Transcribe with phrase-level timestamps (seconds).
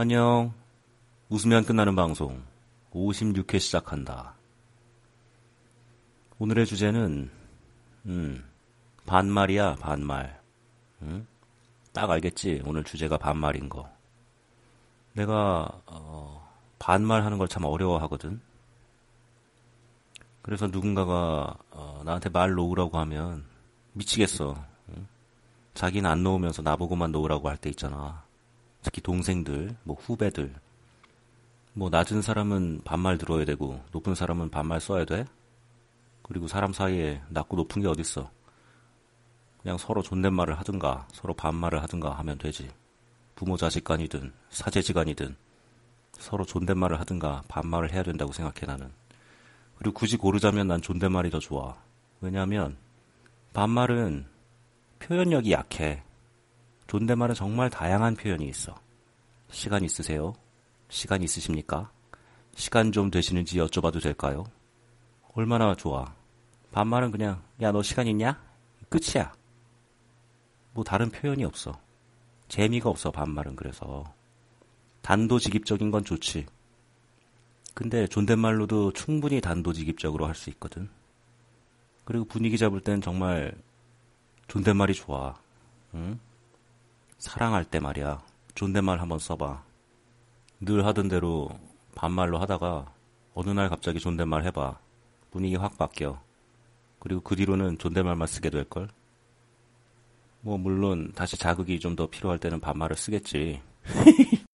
[0.00, 0.54] 안녕.
[1.28, 2.42] 웃으면 끝나는 방송
[2.90, 4.32] 56회 시작한다.
[6.38, 7.30] 오늘의 주제는
[8.06, 8.44] 음,
[9.04, 10.40] 반말이야, 반말.
[11.02, 11.26] 응?
[11.92, 12.62] 딱 알겠지?
[12.64, 13.90] 오늘 주제가 반말인 거.
[15.12, 16.48] 내가 어,
[16.78, 18.40] 반말하는 걸 참 어려워하거든.
[20.40, 23.44] 그래서 누군가가 어, 나한테 말 놓으라고 하면
[23.92, 24.64] 미치겠어.
[24.96, 25.06] 응?
[25.74, 28.29] 자기는 안 놓으면서 나보고만 놓으라고 할 때 있잖아.
[28.82, 30.54] 특히 동생들, 뭐 후배들.
[31.72, 35.24] 뭐 낮은 사람은 반말 들어야 되고 높은 사람은 반말 써야 돼.
[36.22, 38.30] 그리고 사람 사이에 낮고 높은 게 어딨어.
[39.62, 42.70] 그냥 서로 존댓말을 하든가 서로 반말을 하든가 하면 되지.
[43.34, 45.36] 부모 자식 간이든 사제지 간이든
[46.12, 48.90] 서로 존댓말을 하든가 반말을 해야 된다고 생각해 나는.
[49.76, 51.76] 그리고 굳이 고르자면 난 존댓말이 더 좋아.
[52.20, 52.76] 왜냐하면
[53.52, 54.26] 반말은
[54.98, 56.02] 표현력이 약해.
[56.90, 58.74] 존댓말은 정말 다양한 표현이 있어.
[59.48, 60.32] 시간 있으세요?
[60.88, 61.88] 시간 있으십니까?
[62.56, 64.42] 시간 좀 되시는지 여쭤봐도 될까요?
[65.34, 66.12] 얼마나 좋아.
[66.72, 68.42] 반말은 그냥, 야, 너 시간 있냐?
[68.88, 69.32] 끝이야.
[70.72, 71.80] 뭐 다른 표현이 없어.
[72.48, 74.12] 재미가 없어, 반말은 그래서.
[75.02, 76.44] 단도직입적인 건 좋지.
[77.72, 80.90] 근데 존댓말로도 충분히 단도직입적으로 할 수 있거든.
[82.04, 83.54] 그리고 분위기 잡을 땐 정말
[84.48, 85.36] 존댓말이 좋아.
[85.94, 86.18] 응?
[87.20, 88.22] 사랑할 때 말이야.
[88.54, 89.62] 존댓말 한번 써봐.
[90.60, 91.50] 늘 하던 대로
[91.94, 92.92] 반말로 하다가
[93.34, 94.78] 어느 날 갑자기 존댓말 해봐.
[95.30, 96.20] 분위기 확 바뀌어.
[96.98, 98.88] 그리고 그 뒤로는 존댓말만 쓰게 될걸?
[100.40, 103.60] 뭐, 물론, 다시 자극이 좀 더 필요할 때는 반말을 쓰겠지.